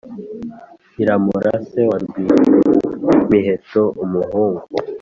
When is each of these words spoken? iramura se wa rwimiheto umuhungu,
iramura 1.01 1.53
se 1.69 1.81
wa 1.89 1.97
rwimiheto 2.03 3.83
umuhungu, 4.03 4.61